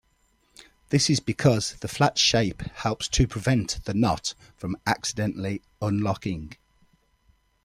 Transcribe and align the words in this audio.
This 0.89 1.11
is 1.11 1.19
because 1.19 1.75
the 1.81 1.87
flat 1.87 2.17
shape 2.17 2.61
helps 2.63 3.07
to 3.09 3.27
prevent 3.27 3.85
the 3.85 3.93
knot 3.93 4.33
from 4.57 4.75
accidentally 4.87 5.61
"unlocking". 5.79 6.57